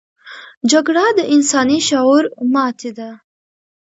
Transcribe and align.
جګړه 0.71 1.05
د 1.17 1.19
انساني 1.35 1.79
شعور 1.87 2.23
ماتې 2.53 2.91
ده 2.97 3.09